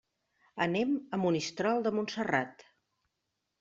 Anem 0.65 0.95
a 0.95 1.21
Monistrol 1.25 1.87
de 1.89 1.95
Montserrat. 2.01 2.69